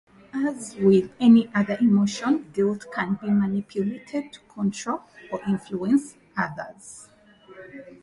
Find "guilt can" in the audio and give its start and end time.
2.55-3.19